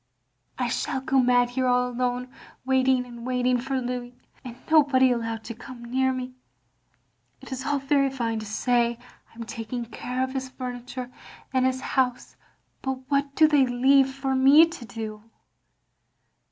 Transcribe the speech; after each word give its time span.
I 0.57 0.67
shall 0.67 0.99
go 1.01 1.19
mad 1.19 1.51
here 1.51 1.67
aU 1.67 1.87
alone, 1.89 2.31
waiting 2.65 3.05
and 3.05 3.23
waiting 3.23 3.59
for 3.59 3.79
Louis, 3.79 4.17
and 4.43 4.57
nobody 4.71 5.11
allowed 5.11 5.43
to 5.43 5.53
come 5.53 5.85
near 5.85 6.11
me. 6.11 6.33
It 7.39 7.51
is 7.51 7.67
all 7.67 7.77
very 7.77 8.09
fine 8.09 8.39
to 8.39 8.45
say 8.47 8.97
I 9.31 9.35
am 9.35 9.43
taking 9.43 9.85
care 9.85 10.23
of 10.23 10.33
his 10.33 10.47
OP 10.49 10.57
GROSVENOR 10.57 10.87
SQUARE 10.87 11.03
131 11.03 11.07
fumitiire 11.07 11.53
and 11.53 11.65
his 11.67 11.81
hotise, 11.83 12.35
but 12.81 13.11
what 13.11 13.35
do 13.35 13.47
they 13.47 13.67
leave 13.67 14.09
for 14.11 14.33
me 14.33 14.65
to 14.67 14.85
do?" 14.85 15.23